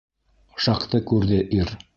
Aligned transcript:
Жакты 0.69 1.03
күрҙе 1.13 1.43
ир. 1.63 1.79